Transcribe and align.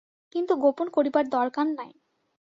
কিন্তু 0.35 0.53
গোপন 0.63 0.87
করিবার 0.95 1.25
দরকার 1.29 1.67
নাই। 1.77 1.91